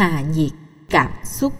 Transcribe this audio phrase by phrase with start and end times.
[0.00, 0.50] hạ nhiệt
[0.90, 1.52] cảm xúc.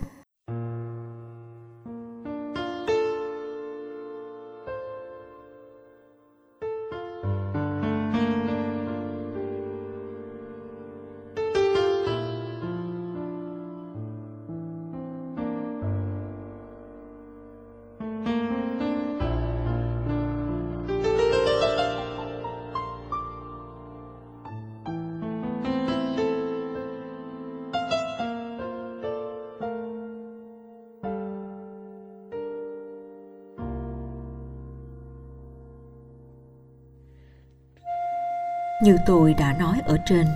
[38.82, 40.26] Như tôi đã nói ở trên,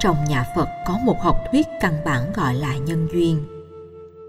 [0.00, 3.46] trong nhà phật có một học thuyết căn bản gọi là nhân duyên.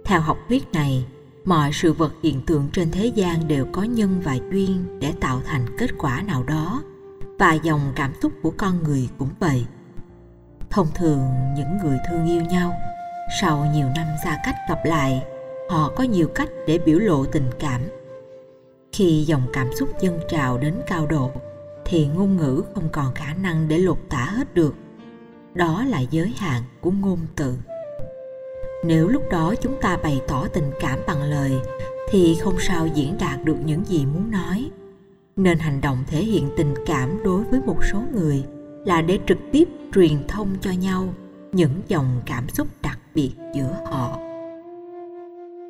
[0.05, 1.05] Theo học thuyết này,
[1.45, 5.41] mọi sự vật hiện tượng trên thế gian đều có nhân và duyên để tạo
[5.45, 6.83] thành kết quả nào đó,
[7.39, 9.65] và dòng cảm xúc của con người cũng vậy.
[10.69, 11.21] Thông thường,
[11.55, 12.73] những người thương yêu nhau,
[13.41, 15.23] sau nhiều năm xa cách gặp lại,
[15.69, 17.81] họ có nhiều cách để biểu lộ tình cảm.
[18.91, 21.31] Khi dòng cảm xúc dâng trào đến cao độ
[21.89, 24.75] thì ngôn ngữ không còn khả năng để lột tả hết được.
[25.53, 27.57] Đó là giới hạn của ngôn từ.
[28.85, 31.59] Nếu lúc đó chúng ta bày tỏ tình cảm bằng lời,
[32.09, 34.71] thì không sao diễn đạt được những gì muốn nói.
[35.35, 38.43] Nên hành động thể hiện tình cảm đối với một số người
[38.85, 41.13] là để trực tiếp truyền thông cho nhau
[41.51, 44.19] những dòng cảm xúc đặc biệt giữa họ.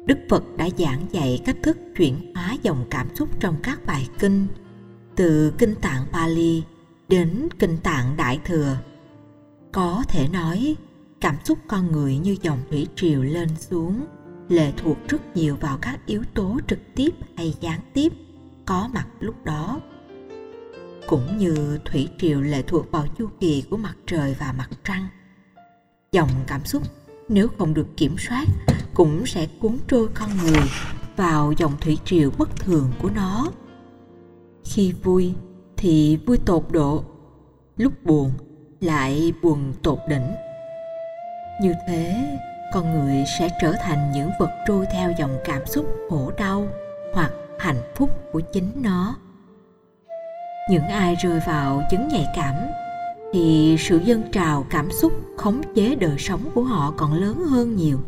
[0.06, 4.08] Đức phật đã giảng dạy cách thức chuyển hóa dòng cảm xúc trong các bài
[4.20, 4.48] kinh
[5.18, 6.64] từ kinh tạng Pali
[7.08, 8.78] đến kinh tạng Đại Thừa.
[9.72, 10.76] Có thể nói,
[11.22, 14.06] cảm xúc con người như dòng thủy triều lên xuống,
[14.50, 18.14] lệ thuộc rất nhiều vào các yếu tố trực tiếp hay gián tiếp
[18.66, 19.80] có mặt lúc đó.
[21.08, 25.08] Cũng như thủy triều lệ thuộc vào chu kỳ của mặt trời và mặt trăng.
[26.12, 26.84] Dòng cảm xúc
[27.30, 28.46] nếu không được kiểm soát
[28.94, 30.64] cũng sẽ cuốn trôi con người
[31.16, 33.52] vào dòng thủy triều bất thường của nó
[34.74, 35.34] khi vui
[35.78, 37.04] thì vui tột độ,
[37.78, 38.32] lúc buồn
[38.82, 40.36] lại buồn tột đỉnh.
[41.62, 42.38] Như thế,
[42.74, 46.68] con người sẽ trở thành những vật trôi theo dòng cảm xúc khổ đau
[47.14, 49.16] hoặc hạnh phúc của chính nó.
[50.70, 52.56] Những ai rơi vào chứng nhạy cảm
[53.34, 57.76] thì sự dâng trào cảm xúc khống chế đời sống của họ còn lớn hơn
[57.76, 58.00] nhiều.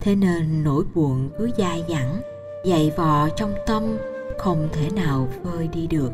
[0.00, 2.20] Thế nên nỗi buồn cứ dai dẳng,
[2.64, 3.96] dày vò trong tâm
[4.38, 6.12] không thể nào vơi đi được.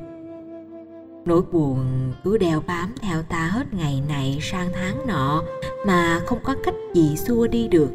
[1.24, 5.42] Nỗi buồn cứ đeo bám theo ta hết ngày này sang tháng nọ
[5.86, 7.90] mà không có cách gì xua đi được.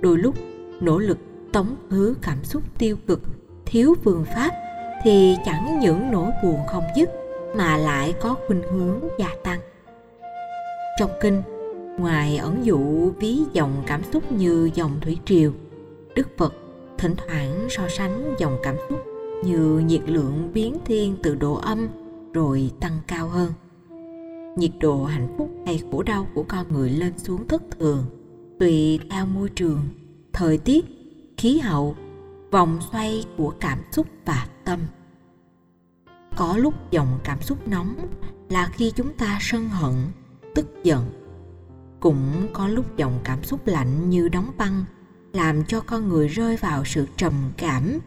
[0.00, 0.34] Đôi lúc,
[0.80, 1.18] nỗ lực
[1.52, 3.20] tống khứ cảm xúc tiêu cực,
[3.66, 4.50] thiếu phương pháp
[5.02, 7.10] thì chẳng những nỗi buồn không dứt
[7.56, 9.60] mà lại có khuynh hướng gia tăng.
[10.98, 11.42] Trong kinh,
[11.98, 15.52] ngoài ẩn dụ ví dòng cảm xúc như dòng thủy triều,
[16.14, 16.54] đức phật
[16.98, 19.04] thỉnh thoảng so sánh dòng cảm xúc
[19.44, 21.88] như nhiệt lượng biến thiên từ độ âm
[22.32, 23.52] rồi tăng cao hơn.
[24.56, 28.04] Nhiệt độ hạnh phúc hay khổ đau của con người lên xuống thất thường,
[28.60, 29.80] tùy theo môi trường,
[30.32, 30.84] thời tiết,
[31.36, 31.96] khí hậu,
[32.50, 34.80] vòng xoay của cảm xúc và tâm.
[36.36, 37.94] Có lúc dòng cảm xúc nóng
[38.48, 39.94] là khi chúng ta sân hận,
[40.54, 41.04] tức giận.
[42.00, 44.84] Cũng có lúc dòng cảm xúc lạnh như đóng băng
[45.36, 47.98] làm cho con người rơi vào sự trầm cảm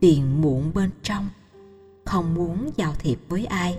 [0.00, 1.28] phiền muộn bên trong.
[2.04, 3.78] Không muốn giao thiệp với ai.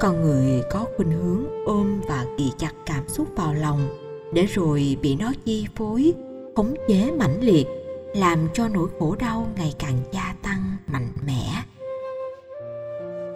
[0.00, 3.88] Con người có khuynh hướng ôm và ghi chặt cảm xúc vào lòng,
[4.34, 6.14] để rồi bị nó chi phối,
[6.56, 7.66] khống chế mãnh liệt,
[8.14, 11.62] làm cho nỗi khổ đau ngày càng gia tăng mạnh mẽ.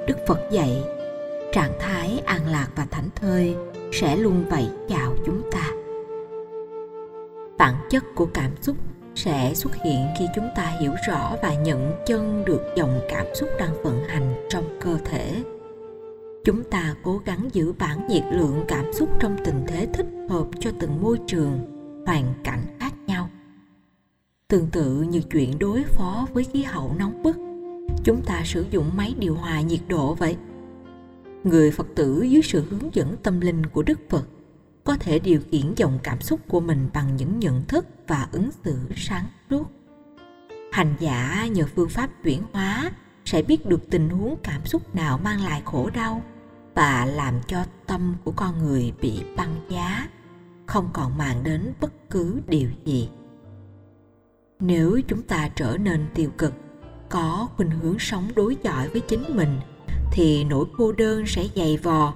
[0.08, 0.82] Đức phật dạy,
[1.52, 3.56] trạng thái an lạc và thảnh thơi
[3.92, 5.75] sẽ luôn vậy chào chúng ta
[7.58, 8.76] bản chất của cảm xúc
[9.14, 13.48] sẽ xuất hiện khi chúng ta hiểu rõ và nhận chân được dòng cảm xúc
[13.58, 15.42] đang vận hành trong cơ thể.
[16.44, 20.46] Chúng ta cố gắng giữ bản nhiệt lượng cảm xúc trong tình thế thích hợp
[20.60, 21.58] cho từng môi trường,
[22.06, 23.30] hoàn cảnh khác nhau.
[24.48, 27.36] Tương tự như chuyện đối phó với khí hậu nóng bức,
[28.04, 30.36] chúng ta sử dụng máy điều hòa nhiệt độ vậy.
[31.44, 34.28] Người phật tử dưới sự hướng dẫn tâm linh của đức phật
[34.86, 38.50] có thể điều khiển dòng cảm xúc của mình bằng những nhận thức và ứng
[38.64, 39.70] xử sáng suốt.
[40.72, 42.90] Hành giả nhờ phương pháp chuyển hóa
[43.24, 46.22] sẽ biết được tình huống cảm xúc nào mang lại khổ đau
[46.74, 50.08] và làm cho tâm của con người bị băng giá,
[50.66, 53.08] không còn màng đến bất cứ điều gì.
[54.60, 56.54] Nếu chúng ta trở nên tiêu cực,
[57.08, 59.60] có khuynh hướng sống đối chọi với chính mình,
[60.12, 62.14] thì nỗi cô đơn sẽ dày vò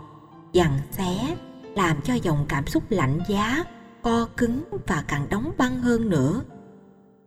[0.53, 1.37] dằn xé
[1.77, 3.65] làm cho dòng cảm xúc lạnh giá,
[4.03, 6.43] co cứng và càng đóng băng hơn nữa.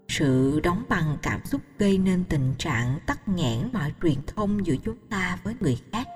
[0.07, 4.75] Sự đóng băng cảm xúc gây nên tình trạng tắc nghẽn mọi truyền thông giữa
[4.86, 6.07] chúng ta với người khác.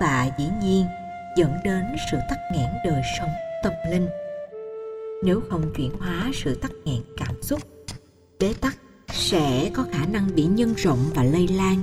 [0.00, 0.86] Và dĩ nhiên,
[1.36, 3.30] dẫn đến sự tắc nghẽn đời sống
[3.62, 4.08] tâm linh.
[5.24, 7.60] Nếu không chuyển hóa sự tắc nghẽn cảm xúc,
[8.40, 8.76] bế tắc
[9.08, 11.76] sẽ có khả năng bị nhân rộng và lây lan,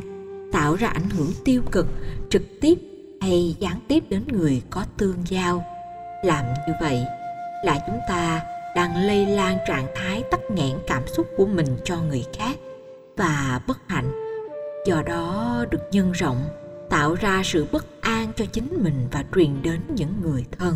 [0.51, 1.87] tạo ra ảnh hưởng tiêu cực
[2.29, 2.77] trực tiếp
[3.21, 5.65] hay gián tiếp đến người có tương giao.
[6.23, 7.05] Làm như vậy
[7.65, 8.41] là chúng ta
[8.75, 12.57] đang lây lan trạng thái tắc nghẽn cảm xúc của mình cho người khác
[13.17, 14.11] và bất hạnh.
[14.85, 16.43] Do đó được nhân rộng,
[16.89, 20.75] tạo ra sự bất an cho chính mình và truyền đến những người thân.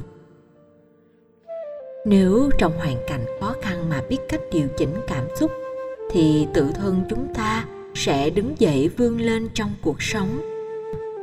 [2.05, 5.51] Nếu trong hoàn cảnh khó khăn mà biết cách điều chỉnh cảm xúc,
[6.11, 7.65] thì tự thân chúng ta
[7.95, 10.41] sẽ đứng dậy vươn lên trong cuộc sống.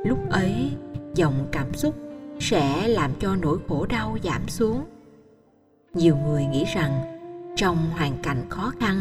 [0.04, 0.70] Lúc ấy
[1.14, 1.94] dòng cảm xúc
[2.40, 4.84] sẽ làm cho nỗi khổ đau giảm xuống.
[5.94, 7.18] Nhiều người nghĩ rằng
[7.56, 9.00] trong hoàn cảnh khó khăn,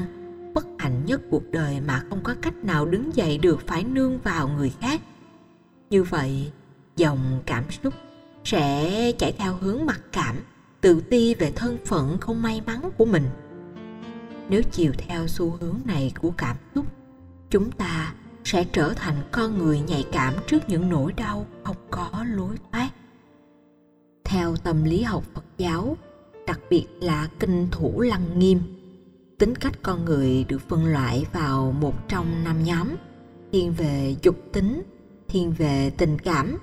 [0.54, 4.18] bất hạnh nhất cuộc đời mà không có cách nào đứng dậy được phải nương
[4.18, 5.02] vào người khác.
[5.90, 6.52] Như vậy,
[6.96, 7.94] dòng cảm xúc
[8.44, 10.36] sẽ chạy theo hướng mặc cảm,
[10.82, 13.24] tự ti về thân phận không may mắn của mình.
[14.50, 16.86] Nếu chiều theo xu hướng này của cảm xúc,
[17.50, 18.14] chúng ta
[18.48, 22.90] sẽ trở thành con người nhạy cảm trước những nỗi đau không có lối thoát.
[24.24, 25.98] Theo tâm lý học phật giáo,
[26.46, 28.60] đặc biệt là kinh thủ lăng nghiêm,
[29.40, 32.88] tính cách con người được phân loại vào một trong năm nhóm
[33.52, 34.84] thiên về dục tính,
[35.28, 36.58] thiên về tình cảm,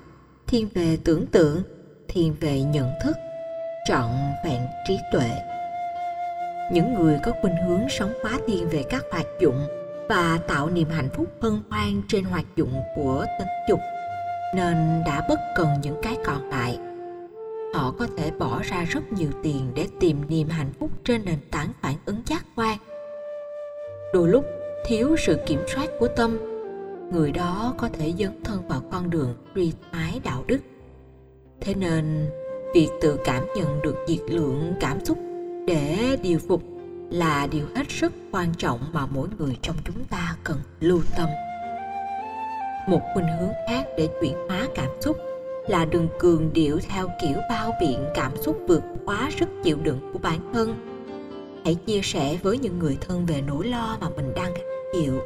[0.47, 1.63] thiên về tưởng tượng,
[2.07, 3.15] thiên về nhận thức,
[3.87, 4.11] trọn
[4.45, 5.29] vẹn trí tuệ.
[6.73, 10.87] Những người có khuynh hướng sống quá thiên về các hoạt dụng và tạo niềm
[10.89, 13.79] hạnh phúc hân hoan trên hoạt dụng của tính dục
[14.55, 16.79] nên đã bất cần những cái còn lại.
[17.73, 21.39] Họ có thể bỏ ra rất nhiều tiền để tìm niềm hạnh phúc trên nền
[21.51, 22.77] tảng phản ứng giác quan.
[24.13, 24.45] Đôi lúc,
[24.85, 26.37] thiếu sự kiểm soát của tâm,
[27.11, 30.59] người đó có thể dấn thân vào con đường suy thoái đạo đức.
[31.61, 32.29] Thế nên,
[32.73, 35.17] việc tự cảm nhận được diệt lượng cảm xúc
[35.67, 36.61] để điều phục
[37.09, 41.29] là điều hết sức quan trọng mà mỗi người trong chúng ta cần lưu tâm.
[42.87, 45.17] Một khuynh hướng khác để chuyển hóa cảm xúc
[45.67, 49.99] là đừng cường điệu theo kiểu bao biện cảm xúc vượt quá sức chịu đựng
[50.13, 50.75] của bản thân.
[51.65, 54.53] Hãy chia sẻ với những người thân về nỗi lo mà mình đang
[54.93, 55.21] chịu.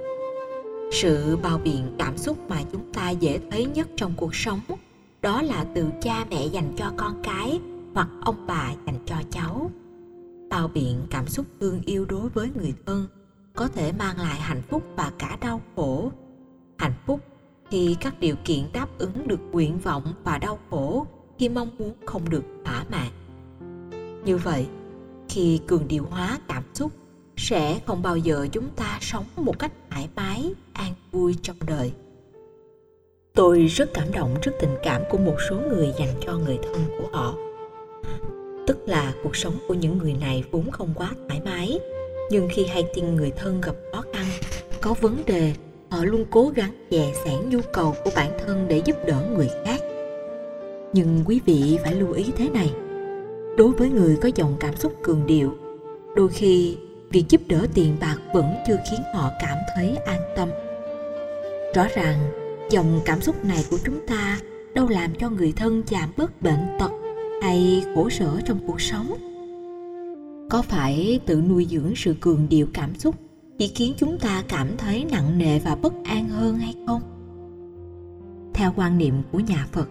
[0.91, 4.59] Sự bao biện cảm xúc mà chúng ta dễ thấy nhất trong cuộc sống,
[5.21, 7.59] đó là từ cha mẹ dành cho con cái
[7.93, 9.71] hoặc ông bà dành cho cháu
[10.49, 13.07] bao biện cảm xúc thương yêu đối với người thân,
[13.55, 16.11] có thể mang lại hạnh phúc và cả đau khổ.
[16.77, 17.19] Hạnh phúc
[17.69, 21.07] khi các điều kiện đáp ứng được nguyện vọng và đau khổ
[21.39, 23.09] khi mong muốn không được thỏa mãn.
[24.25, 24.67] Như vậy,
[25.29, 26.91] khi cường điều hóa cảm xúc,
[27.37, 31.93] sẽ không bao giờ chúng ta sống một cách thoải mái, an vui trong đời.
[33.33, 36.85] Tôi rất cảm động trước tình cảm của một số người dành cho người thân
[36.99, 37.35] của họ
[38.69, 41.79] tức là cuộc sống của những người này vốn không quá thoải mái.
[42.31, 44.25] Nhưng khi hay tin người thân gặp khó khăn,
[44.81, 45.53] có vấn đề,
[45.89, 49.49] họ luôn cố gắng dè sẻn nhu cầu của bản thân để giúp đỡ người
[49.65, 49.81] khác.
[50.93, 52.73] Nhưng quý vị phải lưu ý thế này,
[53.57, 55.57] đối với người có dòng cảm xúc cường điệu,
[56.15, 56.77] đôi khi
[57.09, 60.49] việc giúp đỡ tiền bạc vẫn chưa khiến họ cảm thấy an tâm.
[61.75, 62.17] Rõ ràng,
[62.69, 64.39] dòng cảm xúc này của chúng ta
[64.73, 66.91] đâu làm cho người thân giảm bớt bệnh tật
[67.41, 69.13] hay khổ sở trong cuộc sống?
[70.49, 73.15] Có phải tự nuôi dưỡng sự cường điệu cảm xúc
[73.57, 77.01] chỉ khiến chúng ta cảm thấy nặng nề và bất an hơn hay không?
[78.53, 79.89] Theo quan niệm của nhà phật,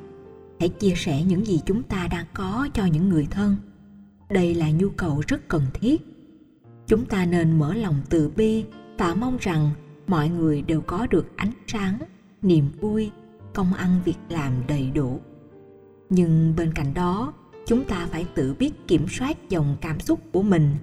[0.61, 3.57] hãy chia sẻ những gì chúng ta đang có cho những người thân.
[4.31, 6.03] Đây là nhu cầu rất cần thiết.
[6.87, 8.65] Chúng ta nên mở lòng từ bi
[8.99, 9.71] và mong rằng
[10.07, 11.99] mọi người đều có được ánh sáng,
[12.43, 13.11] niềm vui,
[13.55, 15.21] công ăn việc làm đầy đủ
[16.11, 17.33] nhưng bên cạnh đó,
[17.67, 20.77] chúng ta phải tự biết kiểm soát dòng cảm xúc của mình.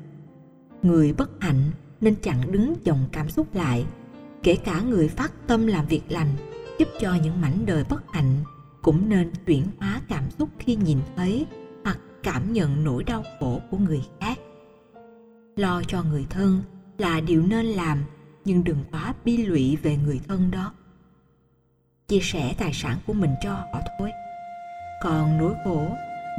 [0.84, 3.86] Người bất hạnh nên chặn đứng dòng cảm xúc lại,
[4.44, 6.30] kể cả người phát tâm làm việc lành,
[6.80, 8.44] giúp cho những mảnh đời bất hạnh
[8.82, 11.46] cũng nên chuyển hóa cảm xúc khi nhìn thấy
[11.84, 14.40] hoặc cảm nhận nỗi đau khổ của người khác.
[15.56, 16.62] Lo cho người thân
[16.98, 18.04] là điều nên làm,
[18.46, 20.74] nhưng đừng quá bi lụy về người thân đó.
[22.08, 24.12] Chia sẻ tài sản của mình cho họ thôi
[25.02, 25.88] còn nỗi khổ,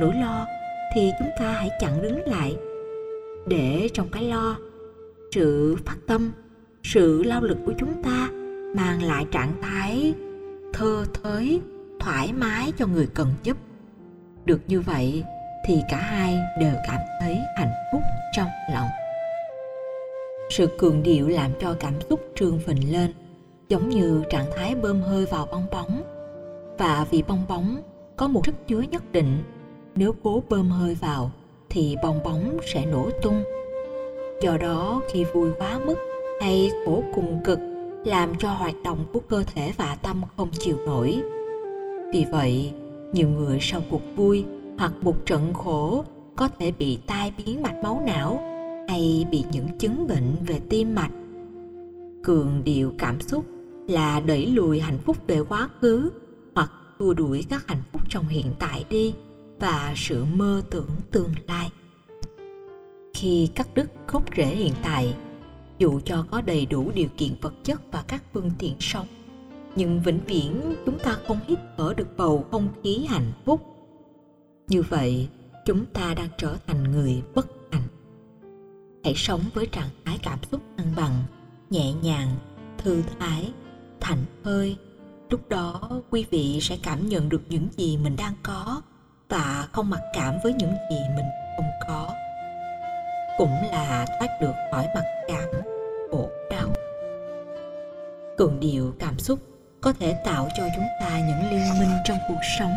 [0.00, 0.46] nỗi lo
[0.94, 2.56] thì chúng ta hãy chặn đứng lại.
[3.46, 4.56] Để trong cái lo,
[5.30, 6.32] sự phát tâm,
[6.82, 8.28] sự lao lực của chúng ta
[8.76, 10.14] mang lại trạng thái
[10.72, 11.60] thơ thới,
[12.00, 13.56] thoải mái cho người cần giúp.
[14.44, 15.24] Được như vậy
[15.66, 18.00] thì cả hai đều cảm thấy hạnh phúc
[18.32, 18.88] trong lòng.
[20.50, 23.12] sự cường điệu làm cho cảm xúc trương phình lên,
[23.68, 26.02] giống như trạng thái bơm hơi vào bong bóng.
[26.78, 27.82] Và vì bong bóng
[28.16, 29.38] có một sức chứa nhất định.
[29.94, 31.30] Nếu cố bơm hơi vào,
[31.68, 33.42] thì bong bóng sẽ nổ tung.
[34.42, 35.96] Do đó, khi vui quá mức
[36.40, 37.58] hay khổ cùng cực,
[38.04, 41.22] làm cho hoạt động của cơ thể và tâm không chịu nổi.
[42.12, 42.72] Vì vậy,
[43.12, 44.44] nhiều người sau cuộc vui
[44.78, 46.04] hoặc một trận khổ
[46.36, 48.40] có thể bị tai biến mạch máu não
[48.88, 51.12] hay bị những chứng bệnh về tim mạch.
[52.22, 53.44] Cường điệu cảm xúc
[53.88, 56.10] là đẩy lùi hạnh phúc về quá khứ
[56.98, 59.14] hoặc đua đuổi các hạnh phúc trong hiện tại đi
[59.60, 61.70] và sự mơ tưởng tương lai.
[63.14, 65.14] Khi cắt đứt gốc rễ hiện tại,
[65.78, 69.06] dù cho có đầy đủ điều kiện vật chất và các phương tiện sống,
[69.76, 73.60] nhưng vĩnh viễn chúng ta không hít thở được bầu không khí hạnh phúc.
[74.68, 75.28] Như vậy,
[75.64, 77.88] chúng ta đang trở thành người bất hạnh.
[79.04, 81.22] Hãy sống với trạng thái cảm xúc thăng bằng,
[81.70, 82.28] nhẹ nhàng,
[82.78, 83.52] thư thái,
[84.00, 84.76] thảnh thơi
[85.30, 88.82] lúc đó, quý vị sẽ cảm nhận được những gì mình đang có
[89.28, 92.14] và không mặc cảm với những gì mình không có.
[93.38, 95.48] Cũng là thoát được khỏi mặc cảm
[96.10, 96.68] khổ đau.
[98.36, 99.38] Cường điệu cảm xúc
[99.80, 102.72] có thể tạo cho chúng ta những liên minh trong cuộc sống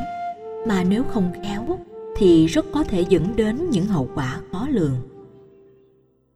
[0.67, 1.79] mà nếu không khéo
[2.17, 4.95] thì rất có thể dẫn đến những hậu quả khó lường.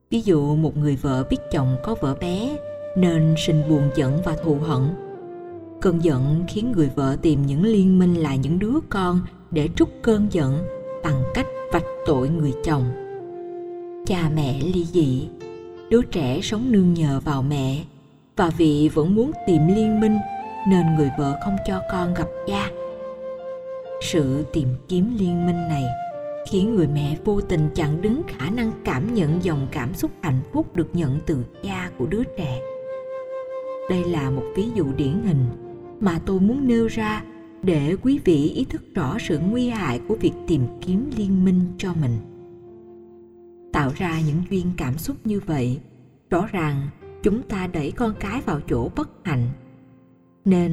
[0.09, 2.57] Ví dụ, một người vợ biết chồng có vợ bé
[2.97, 4.81] nên sinh buồn giận và thù hận
[5.83, 9.19] cơn giận khiến người vợ tìm những liên minh là những đứa con
[9.51, 10.65] để trút cơn giận
[11.03, 12.83] bằng cách vạch tội người chồng.
[14.07, 15.27] Cha mẹ ly dị,
[15.89, 17.83] đứa trẻ sống nương nhờ vào mẹ,
[18.35, 20.17] và vị vẫn muốn tìm liên minh
[20.67, 22.69] nên người vợ không cho con gặp cha.
[24.01, 25.83] Sự tìm kiếm liên minh này
[26.49, 30.41] khiến người mẹ vô tình chặn đứng khả năng cảm nhận dòng cảm xúc hạnh
[30.53, 32.61] phúc được nhận từ cha của đứa trẻ.
[33.89, 35.62] Đây là một ví dụ điển hình
[36.03, 37.23] mà tôi muốn nêu ra
[37.63, 41.61] để quý vị ý thức rõ sự nguy hại của việc tìm kiếm liên minh
[41.77, 42.17] cho mình.
[43.73, 45.79] Tạo ra những duyên cảm xúc như vậy,
[46.29, 46.87] rõ ràng
[47.23, 49.47] chúng ta đẩy con cái vào chỗ bất hạnh.
[50.45, 50.71] Nên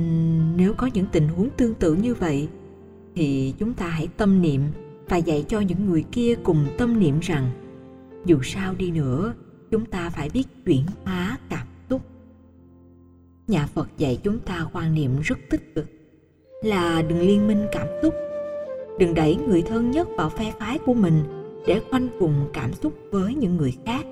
[0.57, 2.49] nếu có những tình huống tương tự như vậy,
[3.15, 4.61] thì chúng ta hãy tâm niệm
[5.09, 7.51] và dạy cho những người kia cùng tâm niệm rằng
[8.25, 9.35] dù sao đi nữa,
[9.71, 11.67] chúng ta phải biết chuyển hóa cảm
[13.51, 15.87] nhà phật dạy chúng ta quan niệm rất tích cực,
[16.63, 18.15] là đừng liên minh cảm xúc.
[18.99, 21.23] Đừng đẩy người thân nhất vào phe phái của mình
[21.67, 24.07] để khoanh vùng cảm xúc với những người khác,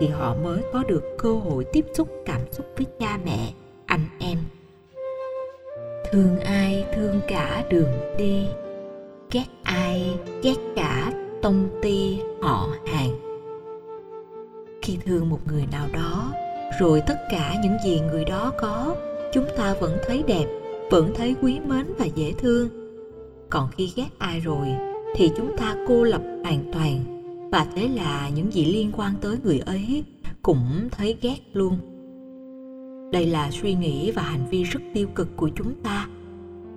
[0.00, 3.52] thì họ mới có được cơ hội tiếp xúc cảm xúc với cha mẹ,
[3.86, 4.38] anh em.
[6.12, 8.46] Thương ai, thương cả đường đi.
[9.30, 13.18] Ghét ai, ghét cả tông ty họ hàng.
[14.82, 16.32] Khi thương một người nào đó
[16.80, 18.96] rồi tất cả những gì người đó có,
[19.32, 20.46] chúng ta vẫn thấy đẹp,
[20.90, 22.68] vẫn thấy quý mến và dễ thương.
[23.50, 24.68] Còn khi ghét ai rồi,
[25.16, 27.20] thì chúng ta cô lập hoàn toàn.
[27.52, 30.04] Và thế là những gì liên quan tới người ấy
[30.42, 31.78] cũng thấy ghét luôn.
[33.12, 36.08] Đây là suy nghĩ và hành vi rất tiêu cực của chúng ta.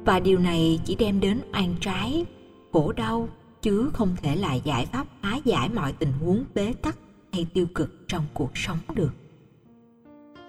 [0.05, 2.25] Và điều này chỉ đem đến oan trái,
[2.71, 3.29] khổ đau,
[3.61, 6.97] chứ không thể là giải pháp phá giải mọi tình huống bế tắc
[7.31, 9.11] hay tiêu cực trong cuộc sống được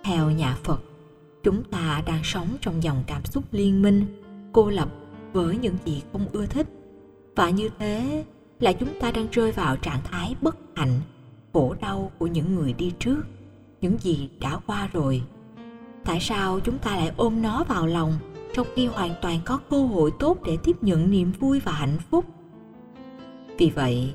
[0.05, 0.83] theo nhà phật,
[1.43, 4.07] chúng ta đang sống trong dòng cảm xúc liên minh,
[4.53, 4.89] cô lập
[5.33, 6.67] với những gì không ưa thích.
[7.37, 8.25] Và như thế
[8.61, 11.01] là chúng ta đang rơi vào trạng thái bất hạnh,
[11.53, 13.23] khổ đau của những người đi trước,
[13.81, 15.23] những gì đã qua rồi.
[16.05, 18.19] Tại sao chúng ta lại ôm nó vào lòng
[18.55, 21.99] trong khi hoàn toàn có cơ hội tốt để tiếp nhận niềm vui và hạnh
[22.11, 22.25] phúc?
[23.59, 24.15] Vì vậy,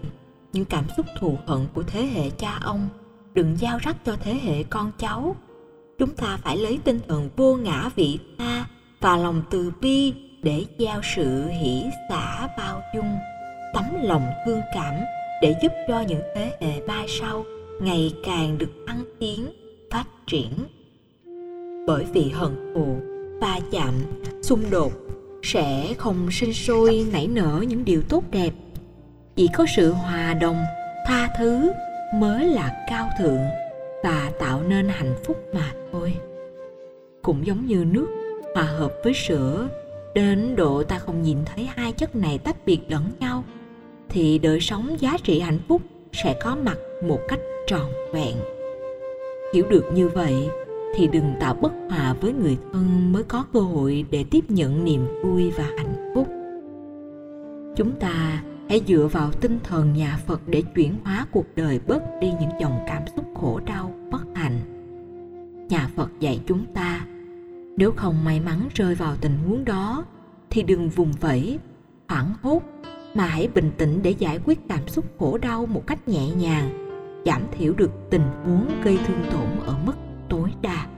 [0.54, 2.90] những cảm xúc thù hận của thế hệ cha ông
[3.34, 5.36] đừng giao rắc cho thế hệ con cháu
[6.00, 8.66] chúng ta phải lấy tinh thần vô ngã vị tha
[9.00, 10.14] và lòng từ bi
[10.44, 13.18] để giao sự hỷ xả bao dung.
[13.74, 14.94] Tấm lòng thương cảm
[15.42, 17.46] để giúp cho những thế hệ mai sau
[17.82, 19.48] ngày càng được thăng tiến,
[19.92, 20.52] phát triển.
[21.88, 22.98] Bởi vì hận thù,
[23.42, 23.94] va chạm,
[24.42, 24.92] xung đột
[25.44, 28.52] sẽ không sinh sôi nảy nở những điều tốt đẹp.
[29.36, 30.64] Chỉ có sự hòa đồng,
[31.06, 31.72] tha thứ
[32.14, 33.69] mới là cao thượng
[34.04, 36.14] và tạo nên hạnh phúc mà thôi.
[37.22, 38.08] Cũng giống như nước
[38.56, 39.68] hòa hợp với sữa,
[40.16, 43.44] đến độ ta không nhìn thấy hai chất này tách biệt lẫn nhau,
[44.10, 48.36] thì đời sống giá trị hạnh phúc sẽ có mặt một cách tròn vẹn.
[49.54, 50.50] Hiểu được như vậy,
[50.96, 54.86] thì đừng tạo bất hòa với người thân mới có cơ hội để tiếp nhận
[54.86, 56.28] niềm vui và hạnh phúc.
[57.76, 62.04] Chúng ta hãy dựa vào tinh thần nhà phật để chuyển hóa cuộc đời bớt
[62.22, 64.60] đi những dòng cảm xúc khổ đau, bất hạnh.
[65.70, 67.06] Nhà phật dạy chúng ta,
[67.78, 70.06] nếu không may mắn rơi vào tình huống đó,
[70.50, 71.60] thì đừng vùng vẫy,
[72.08, 72.62] hoảng hốt,
[73.14, 76.70] mà hãy bình tĩnh để giải quyết cảm xúc khổ đau một cách nhẹ nhàng,
[77.26, 79.96] giảm thiểu được tình huống gây thương tổn ở mức
[80.30, 80.89] tối đa.